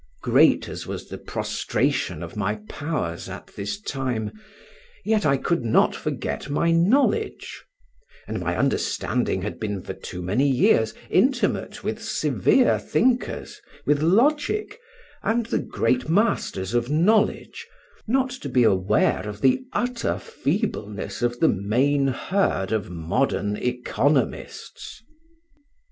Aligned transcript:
Great 0.23 0.67
as 0.67 0.87
was 0.87 1.09
the 1.09 1.17
prostration 1.19 2.23
of 2.23 2.35
my 2.35 2.55
powers 2.67 3.29
at 3.29 3.51
this 3.55 3.79
time, 3.79 4.31
yet 5.05 5.27
I 5.27 5.37
could 5.37 5.63
not 5.63 5.95
forget 5.95 6.49
my 6.49 6.71
knowledge; 6.71 7.63
and 8.27 8.39
my 8.39 8.57
understanding 8.57 9.43
had 9.43 9.59
been 9.59 9.79
for 9.83 9.93
too 9.93 10.23
many 10.23 10.49
years 10.49 10.95
intimate 11.11 11.83
with 11.83 12.01
severe 12.01 12.79
thinkers, 12.79 13.61
with 13.85 14.01
logic, 14.01 14.79
and 15.21 15.45
the 15.45 15.59
great 15.59 16.09
masters 16.09 16.73
of 16.73 16.89
knowledge, 16.89 17.67
not 18.07 18.31
to 18.31 18.49
be 18.49 18.63
aware 18.63 19.29
of 19.29 19.41
the 19.41 19.59
utter 19.71 20.17
feebleness 20.17 21.21
of 21.21 21.39
the 21.39 21.47
main 21.47 22.07
herd 22.07 22.71
of 22.71 22.89
modern 22.89 23.55
economists. 23.55 25.03